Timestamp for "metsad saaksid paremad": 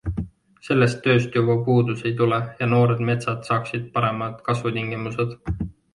3.11-4.41